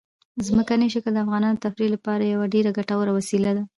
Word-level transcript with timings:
ځمکنی 0.47 0.87
شکل 0.95 1.11
د 1.15 1.17
افغانانو 1.25 1.57
د 1.57 1.63
تفریح 1.65 1.89
لپاره 1.95 2.23
یوه 2.33 2.45
ډېره 2.53 2.71
ګټوره 2.79 3.11
وسیله 3.17 3.51
ده. 3.57 3.63